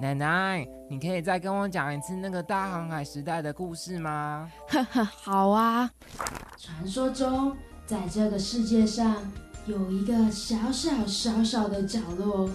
[0.00, 4.50] 奶奶，你可以再跟我讲一次那个大航海时代的故事吗？
[4.68, 5.88] 呵呵，好啊。
[6.58, 7.56] 传说中，
[7.86, 9.16] 在这个世界上
[9.66, 12.50] 有一个小小小小的角落，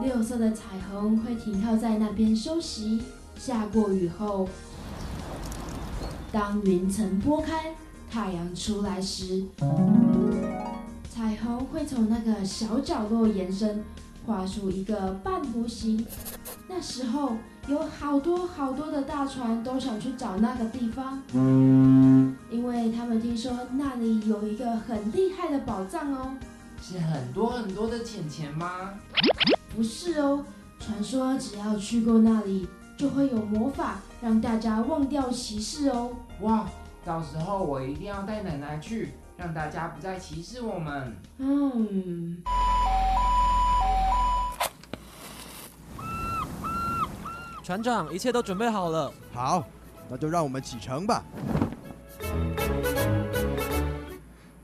[0.00, 3.02] 六色的彩虹会停靠在那边休息。
[3.36, 4.48] 下过雨后，
[6.32, 7.74] 当云层拨开，
[8.10, 9.44] 太阳出来时，
[11.10, 13.84] 彩虹会从那个小角落延伸，
[14.28, 16.06] 画出一个半弧形。
[16.68, 17.32] 那时候
[17.66, 26.36] 有好多好多的大船都想去找那个地方，因为他们听说那里有一个很厉害的宝藏哦。
[26.82, 28.90] 是很多很多的钱钱吗？
[29.74, 30.44] 不是哦，
[30.78, 32.68] 传说只要去过那里。
[32.98, 36.10] 就会有魔法让大家忘掉歧视哦！
[36.40, 36.68] 哇，
[37.04, 41.16] 到时候我一定要带奶奶去，让大家不再歧视我们。
[41.38, 42.42] 嗯。
[47.68, 49.12] 船长，一切都准备好了。
[49.30, 49.62] 好，
[50.08, 51.22] 那就让我们启程吧。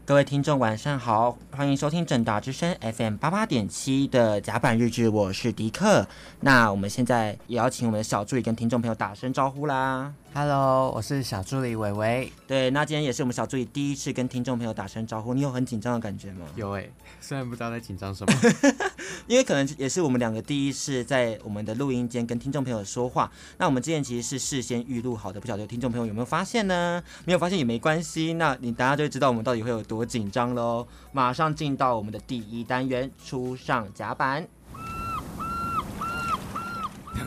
[0.06, 6.06] 各位听众，晚上好，欢迎收听正大之声 FM 八八点七的甲板日志，我是迪克。
[6.41, 10.10] 那我们现在也要请我们的小助理跟听众朋友打声招呼啦。
[10.32, 12.32] Hello，我是小助理伟伟。
[12.47, 16.47] 对，那今天也是我们小助理第一次跟听众朋友打声招呼，你有很紧张的感觉吗？
[16.56, 18.32] 有诶，虽然不知道在紧张什么，
[19.27, 23.31] 因为可能也是我们两个第一次在我们的录音间跟听众朋友说话。
[23.58, 27.03] 那我们之前其实是事先预录好的，不晓得听众朋友有没有发现呢？
[27.25, 30.86] 没有发现也没关系，那你大家就会知道我们到底会有多紧张喽。
[31.12, 34.47] 马上进到我们的第一单元，初上甲板。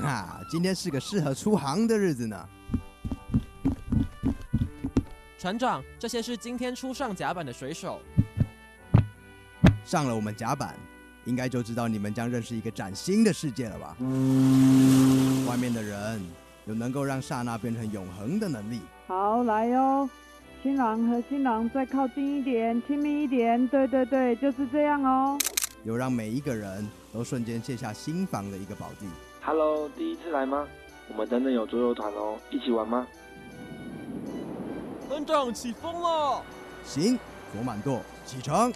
[0.04, 2.48] 啊，今天是个适合出航的日子呢。
[5.40, 8.00] 船长，这些是今天初上甲板的水手。
[9.84, 10.76] 上了我们甲板，
[11.28, 13.98] 应该就知道你们将认识一个崭新的世界了吧？
[15.46, 16.22] 外面的人
[16.66, 18.80] 有能够让刹那变成永恒的能力。
[19.08, 20.10] 好，来哟，
[20.64, 23.68] 新郎和新郎再靠近一点，亲密一点。
[23.68, 25.38] 对对对，就是这样哦。
[25.84, 29.06] 有让每一个人都瞬间卸下心防的一个宝地。
[29.42, 30.66] Hello，第一次来吗？
[31.10, 33.06] 我们等等有桌游团哦，一起玩吗？
[35.10, 36.42] 船长起风了，
[36.86, 37.20] 行，
[37.52, 38.72] 左满舵，启程。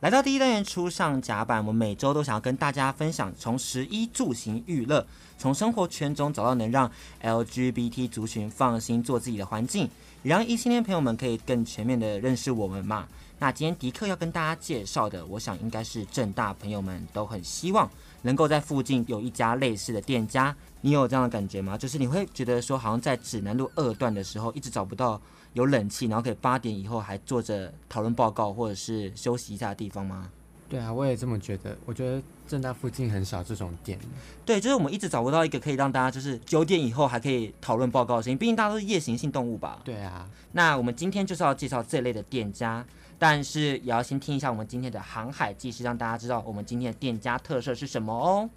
[0.00, 5.06] 来到第一单元初上甲板，我们每周都想要跟大家分享，从食衣住行娱乐，
[5.38, 6.90] 从生活圈中找到能让
[7.22, 9.88] LGBT 族群放心做自己的环境，
[10.22, 13.06] 也让异性恋朋友们可以更全面的认识我们嘛。
[13.38, 17.90] 那今天迪克要跟大家介绍的，我想应该是正大朋友们都很希望
[18.22, 20.54] 能够在附近有一家类似的店家。
[20.82, 21.78] 你有这样的感觉吗？
[21.78, 25.18] 就是你会觉得说，好像在指南路二段的时候，一直找不到
[25.54, 30.30] 有冷气，然后可以八点以后还坐着讨论报告或者是休息一下的地方吗？
[30.68, 31.76] 对啊，我也这么觉得。
[31.84, 33.98] 我觉得正大附近很少这种店。
[34.44, 38.36] 对，就是我们一直找不到一个可以让大家就是九点以后还可以讨论报告的声音。
[38.36, 39.80] 毕竟大家都是夜行性动物吧？
[39.84, 40.28] 对啊。
[40.52, 42.84] 那我们今天就是要介绍这类的店家，
[43.18, 48.50] 但是也要先听一下我们今天的航海技师，让大家知道我们今天的店家特色是什么哦。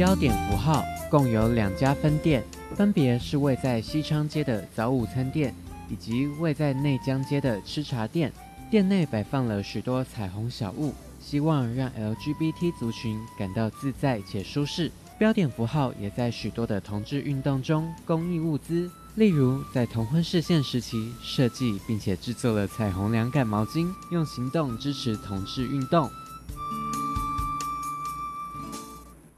[0.00, 2.42] 标点符号共有两家分店，
[2.74, 5.54] 分别是位在西昌街的早午餐店，
[5.90, 8.32] 以及位在内江街的吃茶店。
[8.70, 14.90] 店内摆放了许多彩虹小物，希望让 LGBT 族群感到自在且舒适。
[15.18, 26.10] 标点符号也在许多的同志运动中公益物资，例如在同婚释宪时期设计并且制作了彩虹凉感毛巾，用行动支持同志运动。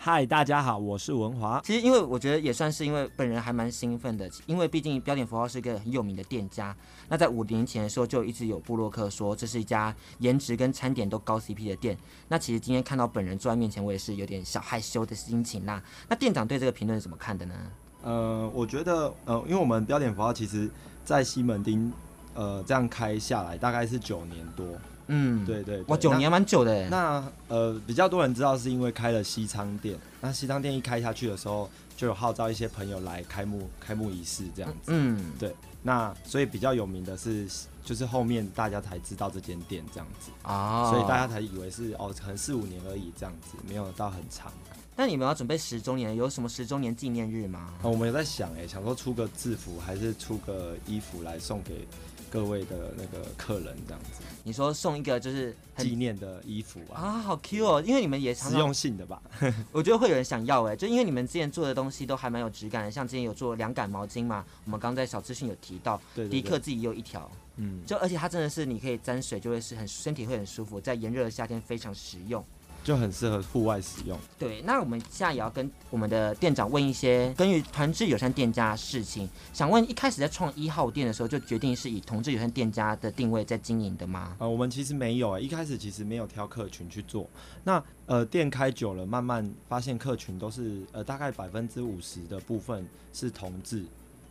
[0.05, 1.61] 嗨，大家好，我是文华。
[1.65, 6.77] 其实，因为我觉得也算是因为本人还蛮兴奋的，因为毕竟标点符号是一个很有名的店家。
[7.09, 11.97] 那在五年前的时候，就一直有布洛克说这是一家颜值跟餐点都高 CP 的店。
[12.27, 15.81] 那其实今天看到本人坐在面前，我也是有点小害羞的心情啦。
[16.09, 17.55] 那店长对这个评论是怎么看的呢？
[18.03, 20.69] 呃，我觉得，呃，因为我们标点符号其实
[21.05, 21.93] 在西门町，
[22.35, 24.67] 呃，这样开下来大概是九年多。
[25.09, 26.89] 嗯，对对，对，哇，九年蛮久的。
[26.89, 29.99] 那呃，比较多人知道是因为开了西昌店。
[30.21, 34.93] 那西昌店一开下去的时候，就有号召一些朋友来开幕开幕仪式这样子。
[34.93, 35.55] 嗯，对。
[35.83, 37.45] 那所以比较有名的是，
[37.85, 44.53] 就是后面大家才知道这间店这样子啊，所以大家才以为是哦，可能四五年而已这样子，没有到很长。
[44.95, 47.73] 那你们要准备十周年，有什么十周年纪念日吗？
[47.83, 51.87] 哦，我们有在想哎，想说出个制服还是出个衣服来送给。
[52.33, 54.23] 各位的那个客人这样子。
[54.43, 56.97] 你说送一个就是纪念的衣服啊？
[56.97, 57.83] 啊，好 Q 哦！
[57.87, 59.23] 因为你们也常用性的吧？
[59.71, 72.43] 我觉得会有人想要哎，就因为你们之前做的东西都还蛮有质感的，像之前有做凉感毛巾嘛，我们刚在小资讯有提到，迪克自己也有一条，嗯，就而且它真的是你可以沾水就会是很身体会很舒服，在炎热的夏天非常实用。
[72.83, 74.19] 就很适合户外使用。
[74.39, 79.29] 对，那我们现在也要跟我们的店长问一些关于同志友善店家的事情。
[79.53, 84.37] 想问，一开始在创一号店的时候，就决定是以同志友善店家的定位在经营的吗？
[84.39, 87.29] 呃，我们其实没有，一开始其实没有挑客群去做。
[87.65, 93.85] 那呃，店开久了，慢慢发现客群都是呃，大概百分之五十的部分是同志。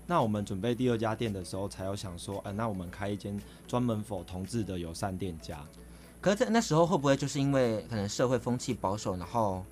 [0.08, 5.64] 那我们准备第二家店的时候，才有想说，呃，那我们开一间专门 for 同志的友善店家。
[6.22, 9.66] 可是，在那时候会不会就是因为可能社会风气保守，然后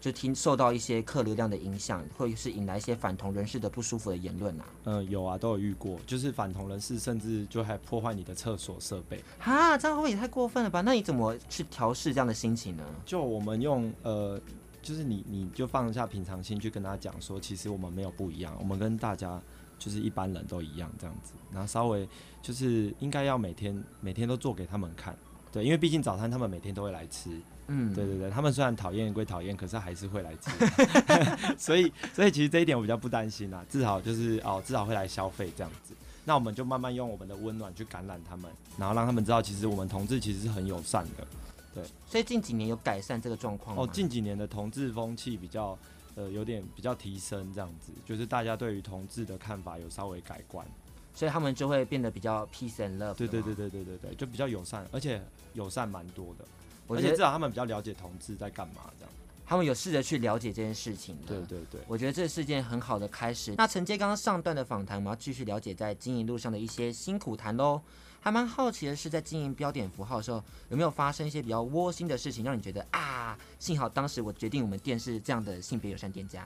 [0.00, 4.64] 就听受到一些客流量的影响，或者是引来一些反同人士的不舒服的言论啊？
[4.84, 9.20] 嗯，有啊，都有遇过，就是反同人士甚至就还破坏你的厕所设备。
[9.40, 10.80] 哈，这样会不会也太过分了吧？
[10.80, 12.84] 那你怎么去调试这样的心情呢？
[13.04, 14.40] 就我们用呃，
[14.80, 19.42] 就是你你就放下平常心去跟他讲说，其实我们没有不一样，我们跟大家
[19.76, 22.08] 就是一般人都一样这样子，然后稍微
[22.40, 25.16] 就是应该要每天每天都做给他们看。
[25.56, 27.30] 对，因为毕竟早餐他们每天都会来吃，
[27.68, 30.50] 嗯，对对对，他们虽然讨厌归讨厌，可是还是会来吃，
[31.56, 35.94] 所以所以其实这一点我比较不担心啦，至少就是哦，至少会来消费这样子。
[36.26, 41.26] 那我们就慢慢用我们的温暖去感染他们，然后让他们知道，其实我们同志其实是很友善的，
[41.74, 41.84] 对。
[42.06, 43.82] 所以近几年有改善这个状况吗？
[43.82, 45.78] 哦，近几年的同志风气比较
[46.16, 50.66] 呃有点比较提升，这样子，就是大家对于同志的看法有稍微改观。
[51.16, 53.14] 所以他们就会变得比较 peace and love。
[53.14, 55.20] 对对对对对对对，就比较友善，而且
[55.54, 56.44] 友善蛮多的。
[56.88, 59.12] 而且至少他们比较了解同志在干嘛，这样。
[59.44, 61.16] 他们有试着去了解这件事情。
[61.26, 63.54] 对对对，我觉得这是件很好的开始。
[63.56, 67.80] 那承接刚刚上段的访谈，我们要继续了解在经营路上的一些辛苦谈喽。
[68.20, 76.44] 还蛮好奇的是，在经营标点符号的时候，有没有发生一些比较窝心的事情，让你觉得啊，幸好当时我决定我们店是这样的性别友善店家。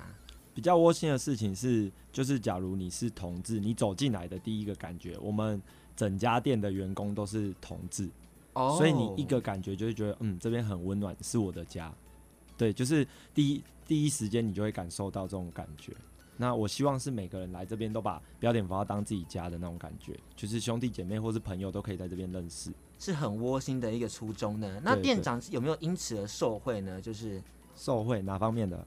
[0.60, 5.58] 比较窝心的事情是，就是假如你是同志，你走进来的第一个感觉，我们
[5.96, 8.10] 整家店的员工都是同志
[8.52, 8.76] ，oh.
[8.76, 11.90] 所以你一个感觉就会觉得，嗯，这边很温暖，是我的家。
[12.58, 15.94] 对，就是第一第一时间你就会感受到这种感觉。
[16.36, 24.78] 那我希望是每个人来这边都把标点符号当自己家的那种感觉，就是兄弟姐妹或是朋友都可以在这边认识，是很窝心的一个初衷呢。
[24.84, 27.00] 那店长有没有因此而受贿呢？
[27.00, 27.42] 就是
[27.74, 28.86] 受贿哪方面的？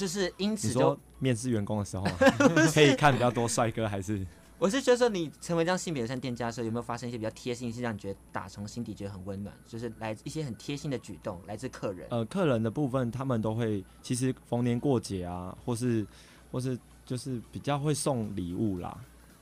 [0.00, 2.02] 就是因此就说面试员工的时候
[2.72, 4.26] 可以看比较多帅哥，还是？
[4.58, 12.06] 我是觉得说你成为这样性别友善店家的时候，有没有发生一些比较贴心，是让你觉得打从心底觉得很温暖，就是来自一些很贴心的举动，来自客人。
[12.10, 16.06] 呃，客人的部分，他们都会其实逢年过节啊，或是
[16.50, 18.98] 或是就是比较会送礼物啦。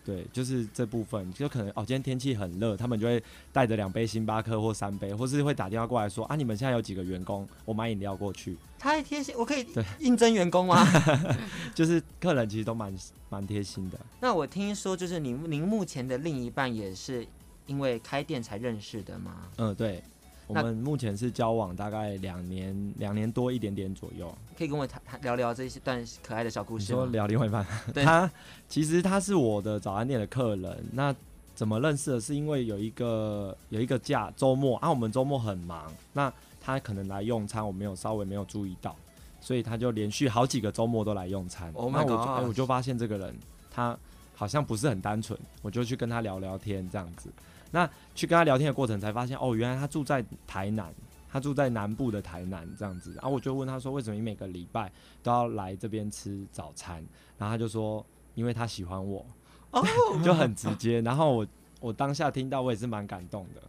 [0.09, 3.23] 对，就是这部分，就可能哦，今天天气很热，他们就会
[3.53, 8.57] 带着两杯星巴克或三杯，或是会打电话过来说啊，你们现在有几个员工，我买饮料过去。
[8.79, 9.67] 太贴心，我可以
[9.99, 10.83] 应征员工吗？
[11.77, 12.91] 就是客人其实都蛮
[13.29, 14.01] 蛮贴心的。
[14.21, 17.27] 那我听说，就是您您目前的另一半也是
[17.67, 19.51] 因为开店才认识的吗？
[19.59, 20.03] 嗯，对。
[20.49, 24.35] 我们目前是交往大概两年，两年多一点点左右。
[24.57, 26.87] 可以跟我谈谈聊聊这一段可爱的小故事？
[26.87, 27.65] 说聊另外一半，
[27.95, 28.29] 他
[28.67, 30.85] 其实他是我的早餐店的客人。
[30.93, 31.15] 那
[31.55, 32.21] 怎么认识的？
[32.21, 38.97] 是因为有一个有一个假周末啊，我们周末很忙，那他可能来用餐，我没有稍微没有注意到，
[39.41, 41.71] 所以他就连续好几个周末都来用餐。
[41.75, 43.37] Oh、那我就、欸、我就发现这个人
[43.71, 43.99] 他
[44.35, 47.29] 好像不是很单纯，我就去跟他聊聊天这样子。
[47.71, 50.93] 那去跟他聊天的过程，才发现哦，原来他住在台南，
[51.31, 53.13] 他住在南部的台南这样子。
[53.15, 54.91] 然后我就问他说，为什么你每个礼拜
[55.23, 56.97] 都要来这边吃早餐？
[57.37, 59.25] 然后他就说，因为他喜欢我，
[59.71, 59.83] 哦，
[60.25, 61.01] 就很直接。
[61.03, 61.47] 然后我
[61.81, 63.61] 我当下听到，我也是蛮感动的。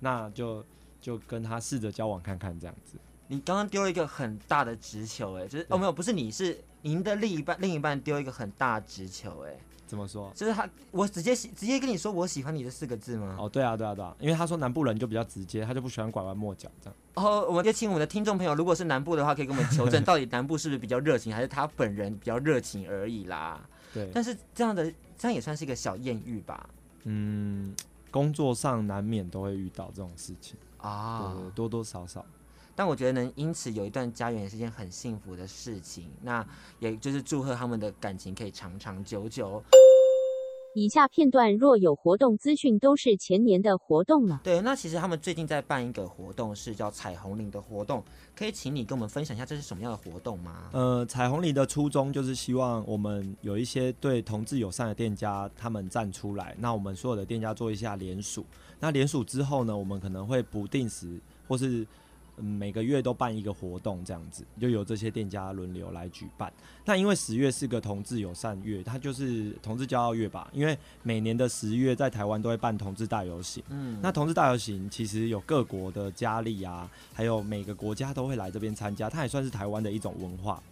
[0.00, 0.64] 那就
[1.00, 2.96] 就跟他试着交往看看这样子。
[3.28, 9.56] 你刚刚丢了一个很大的直球，哎，就是哦没有，不是你是您的另一半，另一半丢一个很大直球，哎。
[9.86, 10.30] 怎么说？
[10.34, 13.36] 就是他，我直接直接跟你说我喜欢你这四个字吗？
[13.38, 16.96] 哦，对啊，对啊，对啊，因为他说南部人就比较直接，他就不喜欢拐弯抹角这样。
[17.14, 23.66] 哦，我们就请我们的听众朋友，如果是南部的话，可以跟我们求证，到底南部是不是比较热情，还是他本人比较热情而已啦？
[23.94, 24.10] 对。
[24.12, 26.68] 但是这样的这样也算是一个小艳遇吧？
[27.04, 27.74] 嗯，
[28.10, 32.22] 工作上难免都会遇到这种事情啊，对，多多少少。
[32.78, 36.08] 但我觉得能因此有一段家园也是件很幸福的事情。
[36.22, 36.46] 那
[36.78, 39.60] 也就是祝贺他们的感情可以长长久久。
[40.74, 44.40] 以下片段若有活动资讯，都是前年的活动了。
[44.44, 48.00] 对，那其实他们最近在办一个活动，是叫彩虹林的活动，
[48.36, 50.70] 可以请你跟我们分享一下这是什么样的活动吗？
[50.72, 58.46] 呃，彩虹林的初衷就是希望我们有一些对同志友善的店家，他们站出来，那我们所有的店家做一下联署。
[58.78, 61.84] 那联署之后呢，我们可能会不定时或是。
[62.40, 66.52] 每个月都办一个活动，这样子就由这些店家轮流来举办。
[66.84, 70.48] 那因为十月是个同志友善月，它就是同志骄傲月吧。
[70.52, 73.62] 因为每年的十月在台湾都会办同志大游行。
[73.68, 80.62] 嗯，那同志大游行其实有各国的佳丽啊，还有每个国家都会来这边参加，它也算是台湾的一种文化。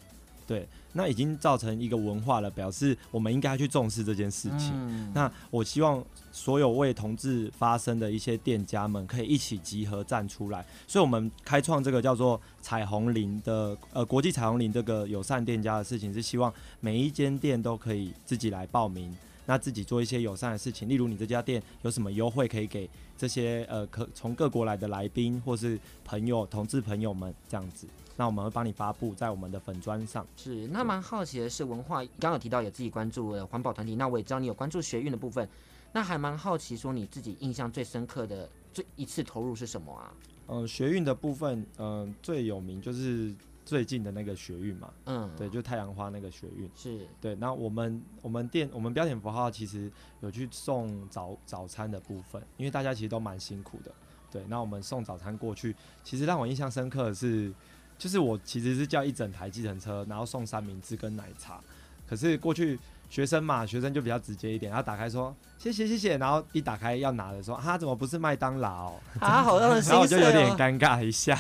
[0.46, 4.70] 对，那已经造成一个文化了，表示我们应该去重视这件事情。
[4.74, 19.12] 嗯、那我希望所有为同志发声的一些店家们可以一起集合站出来，所以我们开创这个叫做彩虹林的呃国际彩虹林这个友善店家的事情，是希望每一间店都可以自己来报名，
[19.46, 22.88] 那自己做一些友善的事情，例如你这家店有什么优惠可以给
[23.18, 27.88] 这些呃可从各国来的来宾或是朋友同志朋友们这样子。
[28.16, 30.26] 那我们会帮你发布在我们的粉砖上。
[30.36, 35.48] 是，那蛮好奇的是，文化刚刚有提到有自己关注的环保团体，那我也知道你有关注学运的部分。
[35.92, 40.12] 那还蛮好奇，说你自己印象最深刻的最一次投入是什么啊？
[40.46, 44.90] 呃，学运的部分，嗯、呃，最有名就是最近的那个学运嘛。
[45.06, 46.70] 嗯，对，就太阳花那个学运。
[46.74, 47.34] 是对。
[47.36, 53.90] 那我们我们店我们标点符号其实有去送早早餐的部分，因为大家其实都蛮辛苦的。
[54.30, 57.52] 对，那我们送早餐过去，其实让我印象深刻的是。
[57.98, 61.60] 就是我其实是叫一整台计程车，然后送三明治跟奶茶。
[62.08, 62.78] 可是过去
[63.10, 68.92] 学生嘛，学生就比较直接一点，然后打开说谢谢谢谢，然后一打开要拿的说啊，怎么不是麦当劳？
[69.20, 69.84] 啊， 好让人哦。
[69.86, 71.38] 然后我就有点尴尬一下。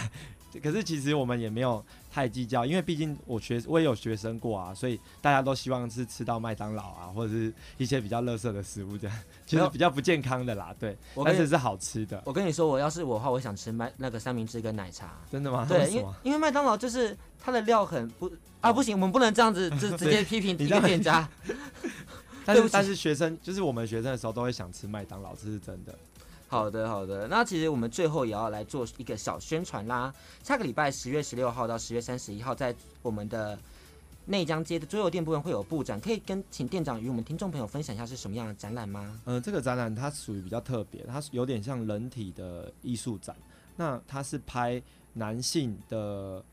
[0.62, 1.84] 可是其实我们也没有
[2.16, 10.74] 太计较，因为毕竟我学我也有学生过啊，所以大家都希望是吃到麦当劳啊，或者是一些比较垃圾的食物这样，就是比较不健康的啦。
[10.80, 12.22] 对，但是是好吃的。
[12.24, 15.14] 我跟你说，我要是我的话，我想吃麦那个三明治跟奶茶。
[15.30, 15.66] 真的吗？
[15.68, 18.32] 对， 因为因为麦当劳就是它的料很不
[18.62, 21.28] 啊，不行，我们不能这样子 就直接批评一个店家。
[22.46, 25.94] 但是但是学生就是我们学生的时候都会想吃麦当劳，这是真的。
[26.48, 27.26] 好的，好的。
[27.28, 30.14] 那其实我们最后也要来做一个小宣传啦。
[30.42, 33.58] 下个礼拜十月十六号到十月三十一号，在我们的
[34.26, 39.20] 内江街的桌游店部分会有布展，可以跟请店长与我们听众朋友分享一下是什么样的展览吗？
[39.24, 43.34] 嗯、呃，这个展览它属于比较特别，它有点像人体的艺术展。
[43.76, 44.80] 那它是拍
[45.14, 46.44] 男性的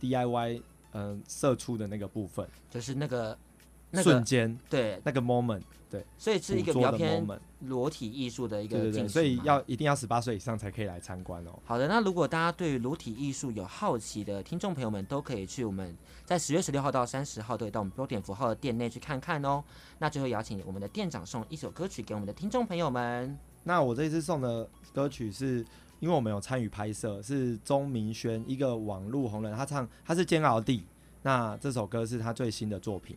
[0.00, 0.62] DIY，
[0.92, 3.36] 嗯、呃，射出的那个部分，就是那个。
[3.90, 7.26] 那个、瞬间，对那个 moment，对，所以是一个比较偏
[7.60, 11.58] 裸体艺术的一个对，对，对，所以要一定要十八岁以上才可以来参观哦。
[11.64, 19.64] 好的，那如果大家对于裸体艺术有好奇的听众朋友们，都可以去我们在十月十六号到三十号都会到我们标点符号的店内去看看哦。
[19.98, 23.38] 那最后邀请我们的店长送一首歌曲给我们的听众朋友们。
[23.64, 25.64] 那我这次送的歌曲是
[26.00, 30.84] 因为我们有参与拍摄，是钟明轩一个网络红人，他唱他是煎熬地，
[31.22, 33.16] 那这首歌是他最新的作品。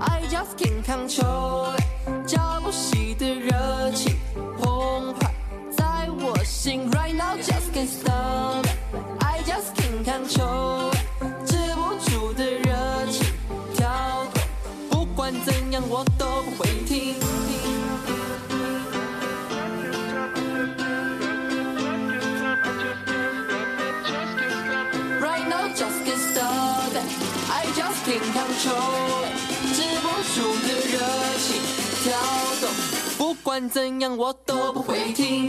[0.00, 1.76] I just can't control，
[2.26, 4.16] 浇不熄的热情
[4.58, 5.30] 澎湃
[5.70, 6.90] 在我心。
[6.90, 10.79] Right now just can't stop，I just can't control，
[33.30, 35.46] 不管怎样，我都不会停。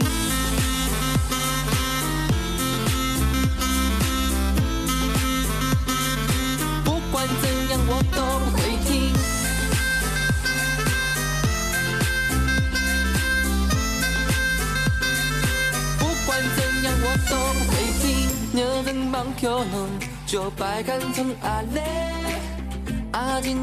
[6.85, 9.11] 不管怎样，我都不会停。
[15.97, 18.29] 不管怎样，我都不会停。
[18.53, 19.89] 你能帮可能
[20.27, 21.81] 就摆干成阿累，
[23.13, 23.57] 阿金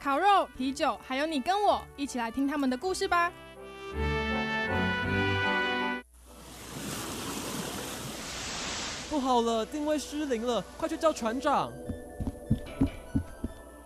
[0.00, 3.32] 烤肉、啤酒，还有你跟我一起来听他们的故事吧。
[9.10, 11.72] 不好了，定位失灵了，快去叫船长！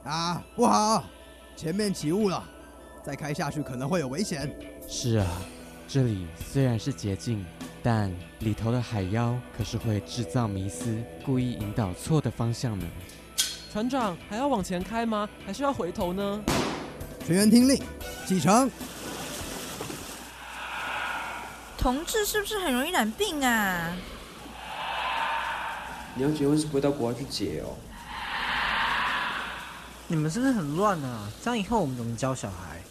[0.05, 1.05] 啊，不好，
[1.57, 2.45] 前面起雾了，
[3.03, 4.51] 再开下去可能会有危险。
[4.89, 5.27] 是啊，
[5.89, 7.45] 这里虽然是捷径，
[7.83, 12.85] 但里头的海妖可是会制造迷思，故意引导错的方向呢。
[13.73, 15.29] 船长，还要往前开吗？
[15.47, 16.43] 还是要回头呢？
[17.27, 17.81] 全员听令，
[18.27, 18.71] 启程。
[21.79, 23.97] 同志是不是很容易染病啊？
[26.15, 27.77] 你要结婚是不会到国外去结哦。
[30.09, 31.29] 你们是不是很乱啊？
[31.43, 32.83] 这样以后我们怎么教小孩？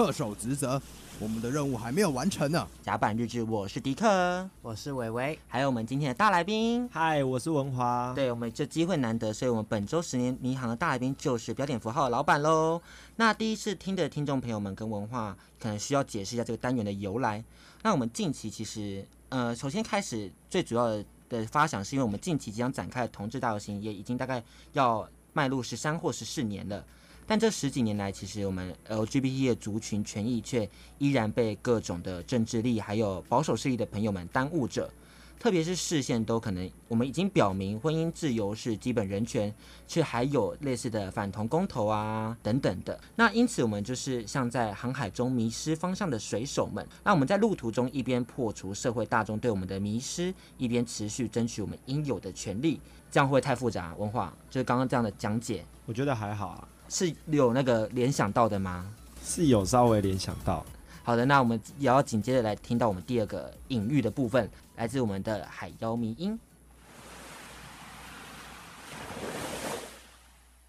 [0.00, 0.80] 恪守职责，
[1.18, 2.66] 我们的任务还没有完成呢。
[2.82, 8.10] 甲板日志，我是迪克，我是伟伟，还有我们今天的大来宾，嗨，我是文华。
[8.14, 12.80] 对，我们这机会难得，所以我们本周十年迷航的大来宾就是标点符号的老板喽。
[13.16, 17.44] 那第一次听的听众朋友们跟文化可能需要解释一下这个单元的由来。
[17.82, 24.42] 那我们近期其实，呃，首先开始最主要的的发想，是因为我们近期即将展开的同志大游行，也已经大概
[24.72, 26.82] 要迈入十三或十四年了。
[27.30, 30.68] 但这十几年来，其实我们 LGBT 的族群权益却
[30.98, 34.90] 依然被各种的政治力还有保守势力的朋友们耽误着。
[35.38, 39.54] 特别是视线都可能，我们已经表明婚姻自由是基本人权，
[39.86, 42.98] 却还有类似的反同公投啊等等的。
[43.14, 46.84] 那因此，我们就是像在航海中迷失方向的水手们。
[47.04, 52.80] 那我们在路途中一边破除社会大众对我们的迷失，一边持续争取我们应有的权利。
[53.08, 53.94] 这样会不会太复杂？
[53.94, 56.68] 文化就是刚刚这样的讲解，我觉得还好啊。
[56.90, 58.92] 是有那个联想到的吗？
[59.22, 60.66] 是有稍微联想到。
[61.04, 66.38] 好的，那我们也要紧接着来听到我们第二个隐喻的部分，来自我们的海妖迷音。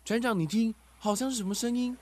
[0.06, 1.98] 船长，你听，好像是什么声音？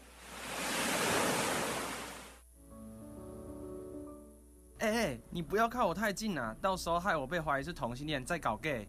[4.80, 8.88] 哎哎，你不要靠我太近啊，到时候害我被怀疑是同性恋，再搞 gay。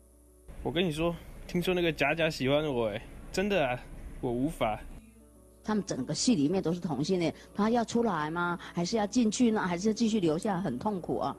[0.62, 1.14] 我跟你说，
[1.46, 3.00] 听说那个假假喜欢我，哎，
[3.32, 3.78] 真的啊，
[4.20, 4.80] 我无法。
[5.70, 8.58] 他们整个戏里面都是同性恋，他要出来吗？
[8.74, 9.60] 还是要进去呢？
[9.60, 10.60] 还是要继续留下？
[10.60, 11.36] 很痛苦啊！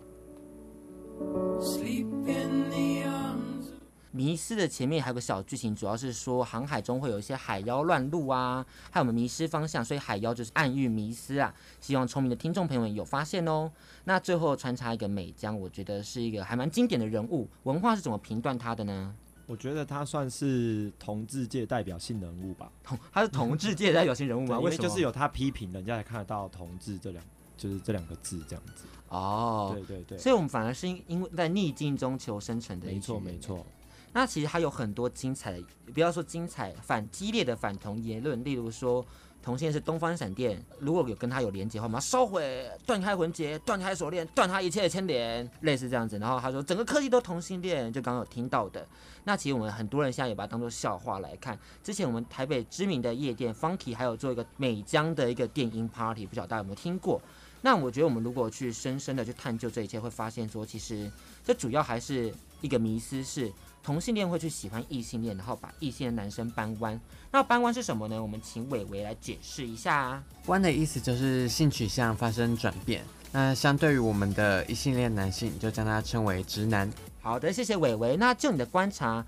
[4.11, 11.53] 迷思的前面还有个小剧情，主要是说航海中会有一些海妖乱入啊，还有我们迷失方向，所以海妖就是暗喻迷思啊。
[11.81, 13.69] 希望聪明的听众朋友们有发现哦。
[14.05, 17.50] 那最后穿插一个美江，我觉得是一个还蛮经典的人物。
[17.63, 19.13] 文化是怎么评断他的呢？
[19.51, 22.72] 我觉得他算是同志界代表性人物吧。
[22.81, 24.57] 同他是同志界代表性人物吗？
[24.64, 24.83] 为什么？
[24.87, 27.22] 就是有他批评，人家才看得到“同志”这两，
[27.57, 28.85] 就是这两个字这样子。
[29.09, 30.18] 哦，对对对。
[30.18, 32.87] 所以我们反而是因因为在逆境中求生存的。
[32.87, 33.66] 没错没错。
[34.14, 39.05] 那其实还有很多精彩的，不要说精彩，反激烈的反同言论，例如说。
[39.43, 46.19] 同性恋是东方闪电，如果有跟他有连接的话，我们要烧毁、断开魂结、断开锁链、断他一切的牵连，类似这样子。
[46.19, 48.87] 然后他说整个科技都同性恋，就刚刚有听到的。
[49.23, 51.57] 那其实我们很多人现在也把它当做笑话来看。
[51.83, 57.19] 之前我们台北知名的夜店 Funky 还有做一个美江的一个电音 Party，不晓得大家有没有听过？
[57.61, 61.11] 那我觉得我们如果去深深的去探究这一切，会发现说，其实
[61.43, 63.51] 这主要还是一个迷思是。
[63.83, 67.00] 同性恋会去喜欢异性恋，然后把异性的男生扳弯。
[67.31, 68.22] 那扳弯是什么呢？
[68.22, 70.22] 我们请伟伟来解释一下。
[70.48, 73.03] 弯的意思就是性取向发生转变。
[73.31, 76.91] 那相对于我们的异性恋男性，就将它称为直男。
[77.22, 78.17] 好的，谢谢伟伟。
[78.17, 79.25] 那就你的观察，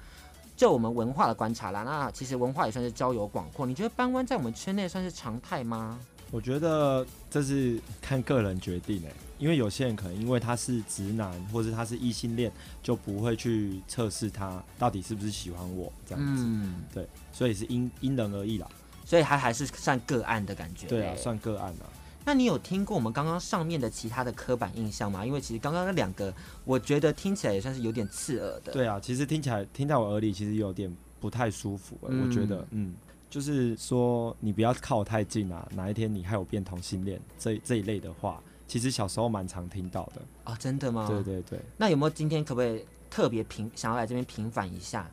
[0.56, 1.84] 就我们文化的观察啦。
[1.84, 3.66] 那其实文化也算是交友广阔。
[3.66, 6.00] 你觉得扳弯在我们圈内算是常态吗？
[6.30, 9.13] 我觉得这是看个人决定诶。
[9.44, 12.50] 因为有些人可能因为他是直男，或者他是异性恋，
[12.82, 16.44] 就不会去测试他到底是不是喜欢我这样子。
[16.48, 18.66] 嗯，对，所以是因因人而异啦。
[19.04, 20.88] 所以还还是算个案的感觉。
[20.88, 21.92] 对啊，算个案啊。
[22.24, 25.26] 那你有听过我们刚刚上面的其他的刻板印象吗？
[25.26, 28.72] 因为其实刚刚那两个，我觉得听起来也算是有点刺耳的。
[28.72, 31.98] 对啊，其实听起来听在我耳里，其实有点不太舒服。
[32.08, 32.96] 嗯，我觉得，嗯，
[33.30, 38.42] 就是说你不要靠我太近啊，哪一天你害我变同性恋，这这一类的话。
[38.74, 41.06] 其实小时候蛮常听到的哦，真的吗？
[41.08, 41.60] 对对对。
[41.78, 45.08] 那有没有今天可不可以特别平想要来这边平反一下？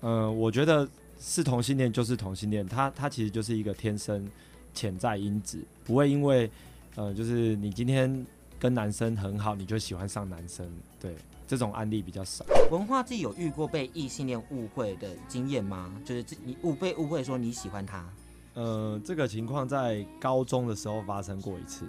[0.00, 0.88] 呃，我觉得
[1.20, 4.26] 是同性恋就是同性恋，他他其实就是一个天生
[4.72, 6.50] 潜在因子，不会因为
[6.94, 8.26] 呃，就是你今天
[8.58, 10.66] 跟男生很好，你就喜欢上男生。
[10.98, 11.14] 对，
[11.46, 12.46] 这种案例比较少。
[12.70, 15.92] 文化自己有遇过被异性恋误会的经验吗？
[16.02, 18.08] 就是你误被误会说你喜欢他？
[18.54, 21.84] 呃，这个情况在高中的时候发生过一次。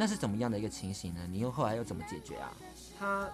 [0.00, 1.20] 那是怎么样的一个情形呢？
[1.30, 2.50] 你又后来又怎么解决啊？
[2.98, 3.28] 他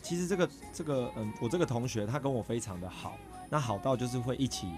[0.00, 3.18] 其实这个这个嗯，我这个同学他跟我非常的好，
[3.50, 4.68] 那好到就是会一起，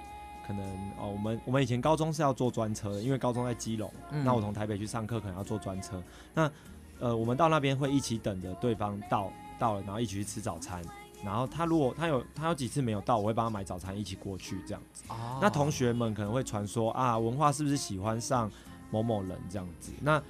[0.46, 0.64] 可能
[0.98, 6.02] 哦，我们我们以前高中是要坐专车的，因为高中在基隆，嗯、那我从台北去上课可能要坐专车。
[6.33, 6.50] 那
[6.98, 10.83] 呃，我们到那边会一起等着对方到到了，然后一起去吃早餐。
[11.22, 15.04] 然后他如果他有他有几次没有到，我会帮他买早餐一起过去这样子。
[15.09, 18.50] 哦那同学们可能会传说啊，文化是不是喜欢上
[18.90, 19.92] 某某人这样子？
[20.00, 20.22] 那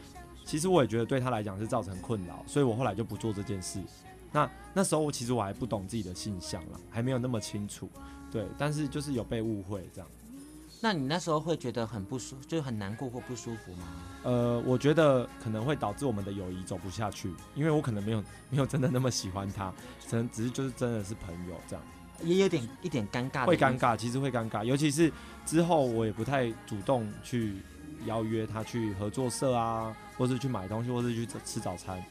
[0.45, 3.81] 其实我也觉得对他来讲是造成困扰，所以我后来就不做这件事。
[4.31, 7.89] 那那时候我其实我还不懂自己的性向了，还没有那么清楚，
[8.31, 10.09] 对，但是就是有被误会这样。
[10.81, 13.87] 那你那时候会觉得很不舒，就是很难过或不舒服吗？
[14.25, 19.73] 呃，我觉得可能会导致我们的友谊走不下去，因为我可能没有 没有真的那么喜欢他，
[20.11, 21.83] 可能只是就是真的是朋友这样，
[22.23, 25.11] 也有点一点尴尬，会尴尬，其实会尴尬，尤其是
[25.47, 27.63] 之后我也不太主动去
[28.05, 32.03] 邀约他去合作社啊，或是去买东西，或是去吃早餐。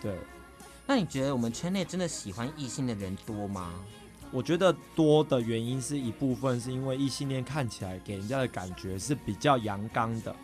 [0.00, 0.16] 对，
[0.86, 3.72] 那你觉得我们圈内真的喜欢异性的人多吗？
[4.30, 10.34] 我觉得多的原因是一部分是因为异性恋看起来给人家的感觉是比较阳刚的，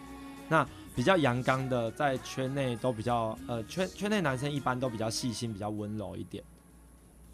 [0.48, 6.44] 那比较阳刚的在圈内都比较呃圈圈内男生一般都比较细心，比较温柔一点。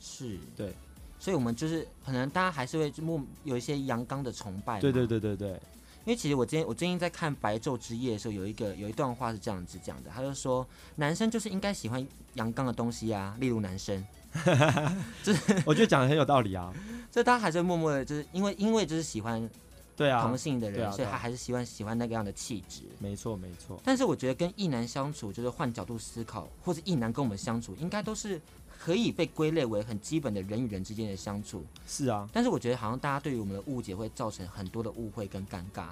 [0.01, 0.75] 是对，
[1.19, 4.81] 所以我们就是可能大家还是会默有一些阳刚的崇拜。
[4.81, 5.61] 对对对对对。
[6.07, 10.65] 因为其实我今天我最近在看《白昼之夜》的时候，有一个有一段话是这样子讲的，他就说
[10.95, 14.03] 男生就是应该喜欢阳刚的东西啊，例如男生。
[15.25, 16.73] 就是我觉得讲的很有道理啊。
[17.11, 19.51] 所以他还是默默的，就是因为因为就是喜欢
[19.97, 22.83] 对啊同性的人，对啊啊所以他还是喜欢喜欢那个样的气质。
[23.01, 23.81] 没错没错。
[23.83, 28.41] 但是我觉得跟异男相处，就是换角度思考，或者异男跟我们相处，应该都是
[28.79, 31.65] 可以被归类为很基本的人与人之间的相处。
[31.87, 32.29] 是啊。
[32.33, 35.89] 但是我觉得好像大家对于我们的误解会造成很多的误会跟尴尬。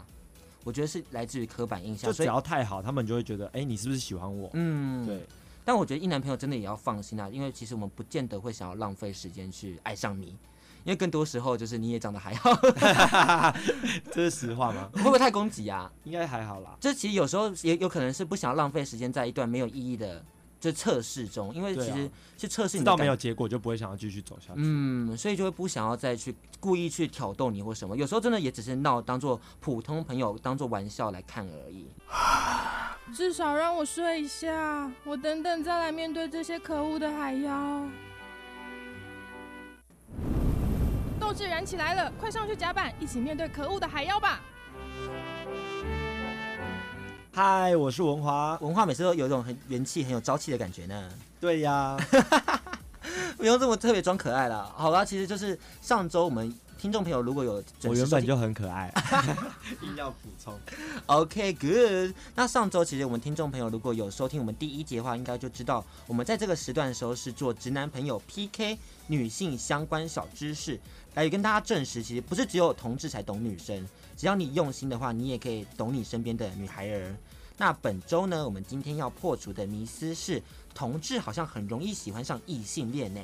[0.63, 4.49] 我觉得是来自于刻板印象，就只要太好，他们就会觉得，哎、欸，你是不是喜欢我？
[4.55, 5.27] 嗯，对。
[5.63, 10.29] 但我觉得一男朋友真的也要放心啊，因为其实我们不见得会想要浪费时间去爱上你，
[10.85, 12.51] 因为更多时候就是你也长得还好。
[14.11, 14.89] 这是实话吗？
[14.95, 15.93] 会不会太攻击啊？
[16.05, 16.77] 应该还好啦。
[16.81, 20.25] 这其实有时候也有可能是不想要浪费时间在一段没有意义的。
[20.65, 24.61] 就测试中，因为其实是测试，知道没有结果就不会想要继续走下去。
[24.61, 27.95] 嗯，所以就会不想要再去故意去挑逗你或什么。
[27.95, 31.87] 有时候真的也只是闹，当做普通朋友，当做玩笑来看而已。
[33.15, 37.83] 至少让我睡一下，我等等再来面对这些可恶的海妖。
[41.21, 44.41] 斗志燃起来了，快上去甲板，一起面对可恶的海妖吧！
[47.37, 48.57] 嗨，我是文华。
[48.61, 51.11] 文华每次都有一种很元气、很有朝气的感觉呢。
[51.41, 51.97] 对呀，
[53.37, 54.73] 不用这么特别装可爱了。
[54.77, 58.93] 好啦，其实就是上周我们听众朋友如果有，我原本就很可爱，
[59.81, 60.53] 硬要补充。
[61.07, 62.15] OK，good。
[62.35, 70.79] 那上周其实我们听众朋友如果有收听我们第一节的话，应该就知道我们在这个时段的时候是做直男朋友 PK 女性相关小知识，
[71.15, 73.89] 来跟大家证实，其实不是只有同志才懂女生。
[74.15, 77.17] 只要你用心的话，你也可以懂你身边的女孩儿。
[77.57, 80.43] 那本周呢，我们今天要破除的迷思是，
[80.75, 83.23] 同志好像很容易喜欢上异性恋呢，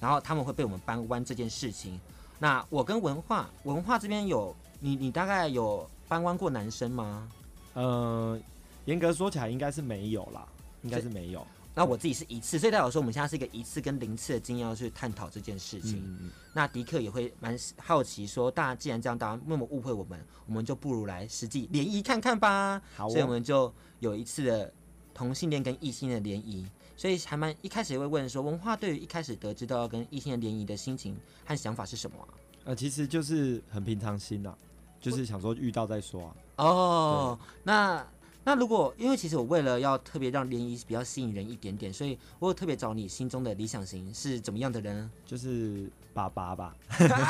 [0.00, 2.00] 然后他们会被我们扳弯这件事情。
[2.42, 7.28] 那我跟文化文化这边有你，你大概有扳弯过男生吗？
[7.74, 8.36] 呃，
[8.84, 10.44] 严格说起来应该是没有啦，
[10.82, 11.46] 应该是没有。
[11.72, 16.02] 那我自己是一次，所以代表说我们现在是一个一次跟零次的经验要去探讨这件事情。
[16.04, 22.82] 嗯、那迪克也会蛮好奇说，大家既然这样，大家那么误会我们，我们就不如来实际联谊看看吧。
[22.96, 24.74] 好、哦，所以我们就有一次的
[25.14, 32.28] 同性恋跟异性的联谊，所以还蛮一开始也会问说，文化对于一开始得知到要跟异性联谊的心情和想法是什么啊？
[32.64, 34.56] 呃，其实就是很平常心啊，
[35.00, 36.36] 就是想说遇到再说啊。
[36.56, 38.06] 哦，那。
[38.44, 45.10] 那如果因为其实我为了要特别让联谊比较吸引人一点点，所以我有特别找你心中的理想型是怎么样的人呢？
[45.24, 46.74] 就是爸爸吧，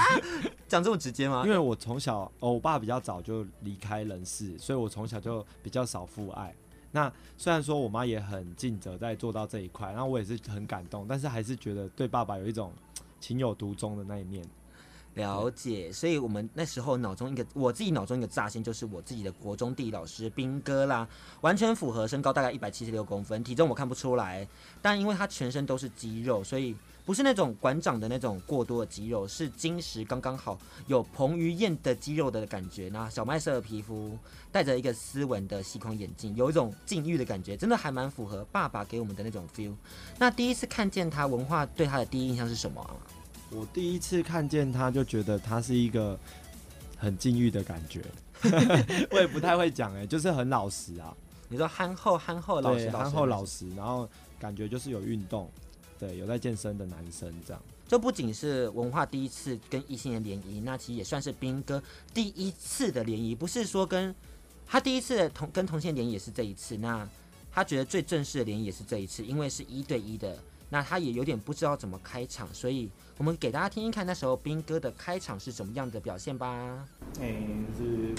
[0.66, 1.42] 讲这么直接吗？
[1.44, 6.54] 因为我从小，哦，我爸比较早就离开人世，所以我从小就比较少父爱。
[6.92, 12.72] 那虽然说我妈也很尽责在做到这一块，然后我也是很感动，但是还是觉得对爸爸有一种
[13.18, 14.44] 情有独钟的那一面。
[15.14, 21.06] 了解，所以我们那时候脑中一个，我自己脑中一个乍现就是我自己的国中地理老师兵哥啦，
[21.42, 24.48] 完全符合，身高大概一百七十六公分，体重我看不出来，
[24.80, 34.16] 但因为他全身都是肌肉，所以不是那种馆长的那种过多的肌肉，是精实刚刚好，有彭于晏的肌肉的感觉，那小麦色的皮肤，
[34.50, 39.74] 戴着一个斯文的细框眼镜，有一种禁欲的感觉，真的还蛮符合爸爸给我们的那种 feel。
[40.18, 42.82] 那第一次看见他，文化对他的第一印象是什么？
[43.54, 46.18] 我第一次看见他，就觉得他是一个
[46.96, 48.02] 很禁欲的感觉。
[49.12, 51.14] 我也不太会讲哎，就是很老实啊。
[51.48, 54.08] 你说憨厚憨厚老实，憨厚老实，然后
[54.40, 55.50] 感觉就是有运动，
[55.98, 57.62] 对，有在健身的男生这样。
[57.86, 61.82] 这不仅是文化第一次跟异性的联谊，那其实也算是兵哥
[62.14, 64.14] 第一次的联谊，不是说跟
[64.66, 66.78] 他第一次的同跟同性联谊也是这一次。
[66.78, 67.06] 那
[67.52, 70.38] 他觉得最正式的联谊也是这一次，因为是一对一的。
[70.72, 76.88] 那他也有点不知道怎么开场，所以我们给大家听听看那时候兵哥的开场是怎么样的表现吧。
[77.20, 78.14] 哎、欸，是，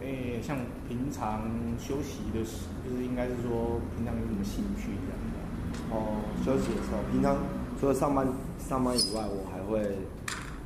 [0.00, 0.56] 哎、欸，像
[0.88, 1.44] 平常
[1.78, 5.36] 休息的时，就是应该是说平常有什么兴趣这样的。
[5.92, 7.36] 哦，休息的时候，平常
[7.78, 8.26] 除了上班
[8.58, 9.98] 上班以外，我还会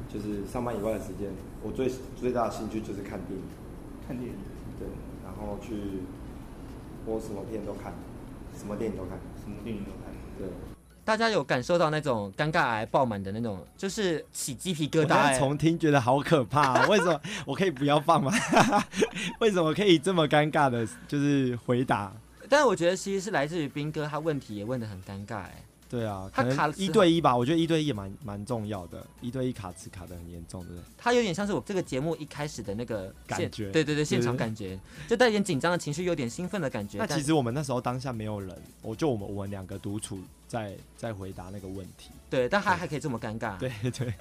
[0.07, 1.29] 就是上班以外的时间，
[1.61, 3.43] 我最最大的兴趣就是看电影。
[4.07, 4.37] 看电影。
[4.79, 4.87] 对，
[5.25, 5.75] 然后去，
[7.05, 7.93] 我什么片都看，
[8.57, 10.08] 什么电影都看，什么电影都看。
[10.39, 10.49] 对。
[11.05, 15.39] 大家有感受到那种尴尬癌爆满的那种，就是起鸡皮疙瘩、欸。
[15.39, 18.31] 重听觉得好可怕、啊， 为什么我可以不要放吗？
[19.41, 22.13] 为什么可以这么尴尬的，就是回答？
[22.51, 25.65] 但是我觉得其实是来自于斌哥，他问题也问得很尴尬、欸，哎。
[25.89, 30.85] 对啊，他卡一对一吧，我觉得一对一也蛮蛮重要的，一对一卡词卡得很严重，对不对？
[30.99, 36.99] 他有点像是我这个节目一开始的那个感觉，对对对，现场感觉，就带点紧张的情绪，有点兴奋的感觉。
[36.99, 42.11] 那其实我们那时候当下没有人，我就我们我们两个独处在在回答那个问题。
[42.29, 43.57] 对，但还还可以这么尴尬。
[43.59, 44.13] 对对。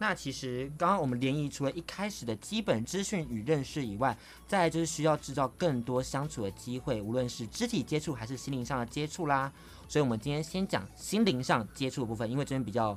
[0.00, 9.52] 那其实刚刚我们联谊除了一开始的基本资讯与认识以外，再就是需要制造更多相处的机会，无论是肢体接触还是心灵上的接触啦。
[9.88, 12.96] 所以，我们今天先讲心灵上接触的部分，因为这边比较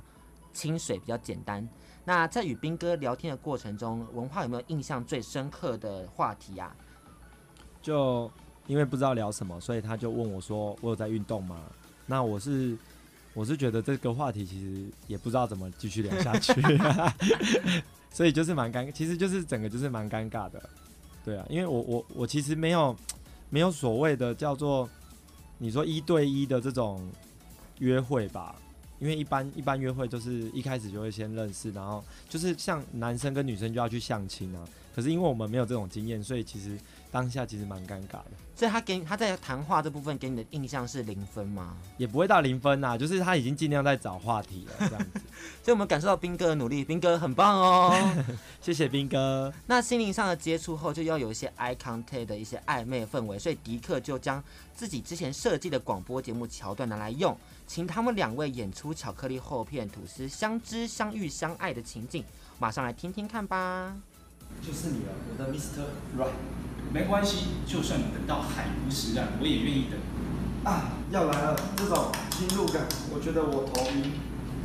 [0.54, 1.68] 清水，比较简单。
[2.04, 6.76] 那在与斌哥聊天的过程中，文化有没有印象最深刻的话题啊？
[7.82, 8.30] 就
[8.68, 11.64] 因为不知道聊什么，所以他就问我说：“我有在运动吗？”
[12.06, 12.78] 那我是
[13.34, 16.54] 我是觉得这个话题其实也不知道怎么继续聊下去，
[18.12, 20.62] 所以就是蛮尴，其实就是整个就是蛮尴尬的。
[21.24, 22.96] 对啊，因为我我我其实没有
[23.50, 24.90] 没有所谓的叫做。
[25.64, 27.08] 你说一对一的这种
[27.78, 28.56] 约会吧，
[28.98, 34.66] 因为一般一般约会就是一开始就会先认识，然后就是像男生跟女生就要去相亲啊。
[34.96, 36.76] 可是因为我们没有这种经验，所以其实
[37.12, 38.32] 当下其实蛮尴尬的。
[38.56, 41.76] 所以他给他在谈话这部分给你的印象是零分吗？
[41.98, 45.20] 也不会到零分呐，就是他已经尽量在找话题了这样子。
[45.64, 47.96] 所以我们感受到兵哥的努力，兵哥很棒哦，
[48.62, 49.52] 谢谢兵哥。
[49.66, 54.44] 那心灵上的接触后，就要有一些 eye contact 的一些暧昧氛围，所以迪克就将
[54.76, 62.24] 自己之前设计的广播节目桥段拿来用，请他们两位演出巧克力厚片吐司相知相遇相爱的情景，
[62.60, 63.96] 马上来听听看吧。
[64.60, 66.20] 就是你了，我的 Mr.
[66.20, 66.34] Right。
[66.94, 69.98] 没关系，就算你等到海枯石烂，我也愿意等。
[70.66, 72.84] 啊，要来了，这种侵入感，
[73.14, 74.12] 我觉得我头晕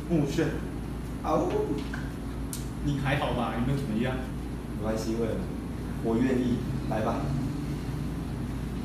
[0.09, 0.43] 目眩。
[1.23, 1.49] 啊呜！
[2.85, 3.53] 你还好吧？
[3.55, 4.15] 有没有怎么样？
[4.77, 5.35] 没关系，为了
[6.03, 6.57] 我愿意，
[6.89, 7.15] 来吧。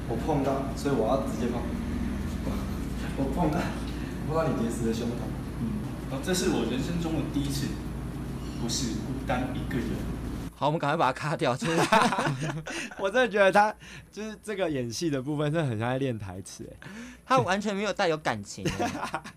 [0.08, 1.60] 我碰到，所以我要直接碰。
[3.18, 3.58] 我碰到，
[4.26, 5.26] 碰到你结实的胸膛。
[5.60, 5.68] 嗯，
[6.10, 7.66] 哦，这是我人生中的第一次，
[8.62, 9.88] 不是孤单一个人。
[10.62, 11.56] 好，我们赶快把它卡掉。
[11.56, 11.76] 就是
[12.96, 13.74] 我真的觉得他
[14.12, 16.88] 就是这个演戏的部分，真的很像在练台词哎，
[17.26, 18.64] 他完全没有带有感情。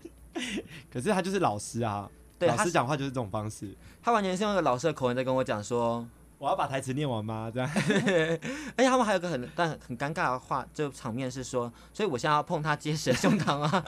[0.88, 2.08] 可是他就是老师啊，
[2.38, 6.06] 对，老师讲话就是这种方式，他完全是用一个老师的口吻在跟我讲说。
[6.38, 7.50] 我要把台词念完吗？
[7.52, 7.68] 这样，
[8.76, 13.84] 而且他们还有个很但很尴尬的话，就场面是说，所以我现在要碰他结实的胸膛啊，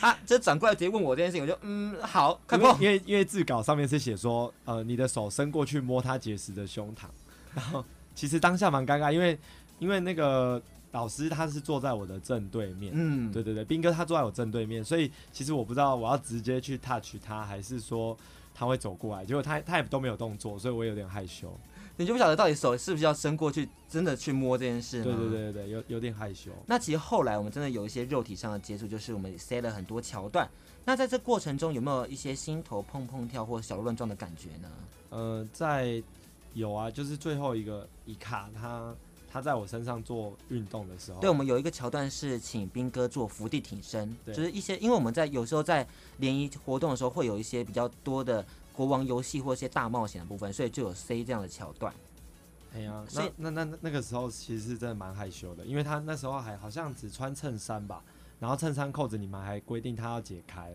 [0.00, 7.04] 啊， 这转过来直接问我这件事情，我就嗯好，快碰，因为因为字稿上面是写说，呃，你的手伸过去摸他结实的胸膛，
[7.54, 7.84] 然后
[8.16, 9.38] 其实当下蛮尴尬，因为
[9.78, 10.60] 因为那个
[10.90, 18.16] 老师他是坐在我的正对面，嗯，对对对，斌哥他坐在我正对面，所以其实我不知道我要直接去 touch 他，还是说
[18.52, 21.56] 他会走过来，结果他他也都没有动作，所以我有点害羞。
[22.02, 25.04] 你就不晓得到底手是不是要伸过去，真的去摸这件事吗？
[25.04, 26.50] 对对对对，有有点害羞。
[26.66, 30.50] 那其实后来我们真的有一些肉体上的接触，就是我们塞了很多桥段。
[30.84, 34.68] 那在这过程中有没有一些心头砰砰跳或小鹿乱撞的感觉呢？
[35.10, 36.02] 呃，在
[36.54, 38.92] 有啊，就是最后一个一卡，他
[39.30, 45.86] 他在我身上做运动的时候，对，我们有一个桥段是请兵哥做伏地挺身，就是一些因为我们在有时候在
[46.18, 48.44] 联谊活动的时候会有一些比较多的。
[48.72, 51.92] 国王游戏或一些大冒险的部分，所以就有 C 这样的桥段。
[52.74, 58.02] 哎呀，那那那那那个时候其实是真的蛮害羞的，因为他那时候还好像只穿衬衫吧，
[58.40, 60.74] 然后衬衫扣子你们还规定他要解开，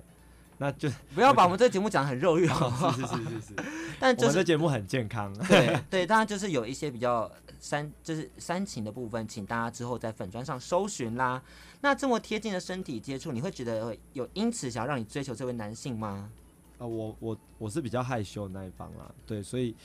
[0.60, 2.92] 那就 不要把我们这个节目讲得很肉欲好不 好？
[2.92, 3.56] 是是是是是，
[4.00, 5.34] 但就是、我们的节目很健康。
[5.48, 11.42] 对对，当然就是有一些比较煽就是煽情的部分，请大家之后在粉砖上搜寻啦。
[11.82, 16.30] 那这么贴近的身体接触，你会觉得有因此想要让你追求这位男性吗？
[16.78, 19.76] 啊、呃，我我我是比较害羞的那一方啦，对，所以，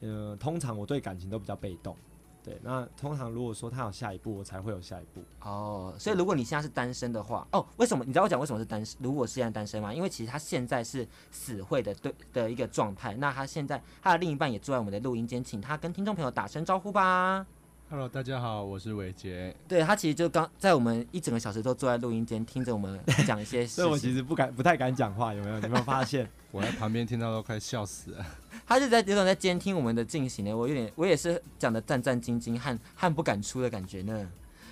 [0.00, 1.96] 呃，通常我对感情都比较被动，
[2.44, 5.22] 对，那通常如果说他有下一步，我才会有下一步。
[5.40, 8.04] 哦，所以如果你现在是单身的话，哦，为什么？
[8.04, 8.98] 你知道我讲为什么是单身？
[9.00, 9.94] 如果是现在单身吗？
[9.94, 17.46] 因为其实他现在是死会的对的一个状态，那他现在他的另一半也坐在我们的录音间，请他跟听众朋友打声招呼吧。
[17.92, 19.54] Hello，大家好，我是伟杰。
[19.68, 25.56] 对，他其实就刚在我们一整个小时都坐在录音间听着我们 讲一些事情，所以我其实不敢、不太敢讲话，有没有？
[25.58, 26.26] 你有没有发现？
[26.52, 28.24] 我在旁边听到都快笑死了。
[28.66, 34.26] 他就在有种在监听我们的进行呢，我有点，我也是讲的战战兢兢、汗汗不敢出的感觉呢。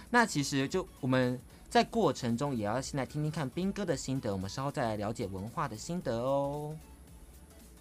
[0.08, 6.74] 那其实就我们在过程中也要先来听听看兵哥的心得，我们稍后再来了解文化的心得哦。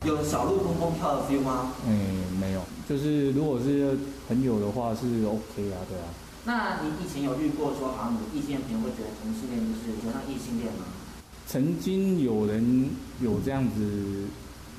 [0.05, 1.73] 有小鹿蹦蹦跳的 feel 吗？
[1.85, 3.97] 嗯，没有，就是如果是
[4.29, 6.07] 朋友的话是 OK 啊，对啊。
[6.45, 10.85] 那你以前有遇过说好像有异性恋朋友会觉得同性恋就是有像异性恋吗？
[11.45, 12.89] 曾经有人
[13.21, 14.23] 有这样子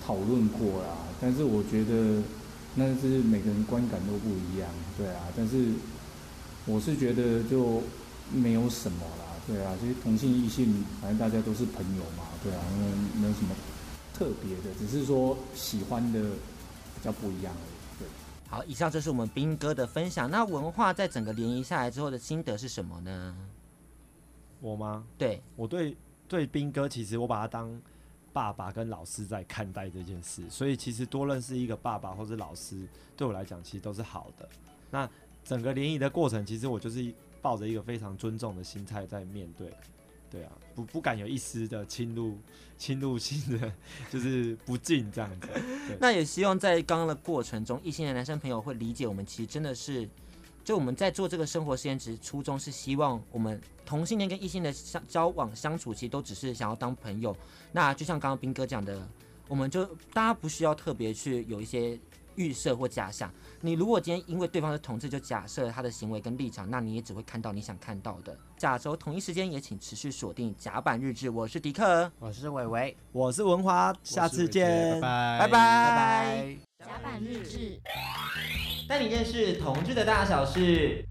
[0.06, 2.22] 讨论过啦，但是我觉得
[2.76, 5.20] 那是每个人观感都不一样，对啊。
[5.36, 5.66] 但是
[6.64, 7.82] 我是觉得就
[8.32, 9.72] 没有什么啦，对啊。
[9.82, 13.54] 其实同性异性反正大家都是朋友嘛，对啊，没没有什么。
[14.20, 17.98] 特别的，只是说喜欢的比较不一样而已。
[18.00, 18.08] 对，
[18.50, 20.30] 好，以上就是我们斌哥的分享。
[20.30, 23.34] 那文化在整个联谊下来之后的心得是什么呢？
[24.60, 25.06] 我吗？
[25.16, 25.96] 对，我对
[26.28, 27.80] 对斌哥，其实我把他当
[28.30, 34.46] 爸爸跟老师在看待这件事，所以其实多认识一个爸爸或者老师，对我来讲其实都是好的。
[34.90, 35.08] 那
[35.42, 39.72] 整个联谊的过程，其实我就是抱着一个非常尊重的心态在面对。
[40.30, 42.38] 对啊，不不敢有一丝的侵入、
[42.78, 43.72] 侵入性的，
[44.10, 45.48] 就是不敬这样子。
[45.98, 50.08] 那也希望在刚刚的过程中，异性的男生朋友会理解我们，其实真的是，
[50.62, 57.36] 就我们在做这个生活实验值初衷是希望我们同性恋跟异性的相交往相处，其实都只是想要当朋友。
[57.72, 59.08] 那就像刚刚斌哥讲的，
[59.48, 61.98] 我们就大家不需要特别去有一些。
[62.36, 68.36] 预设或假想，你如果今天因为对方是同志，就假设他的行为跟立场，那你也只会看到你想看到的。
[68.58, 76.56] 下周同一时间也请持续锁定甲板日志，我是迪克，我是伟伟，我是文华，下次见，拜拜拜拜。
[76.78, 77.80] 甲板日志，
[78.88, 81.04] 带你认识同志的大小事。